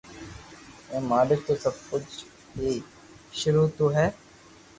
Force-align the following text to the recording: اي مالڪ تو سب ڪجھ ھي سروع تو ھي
اي 0.91 0.99
مالڪ 1.11 1.39
تو 1.47 1.53
سب 1.63 1.75
ڪجھ 1.89 2.11
ھي 2.57 2.71
سروع 3.39 3.67
تو 3.77 3.85
ھي 3.95 4.07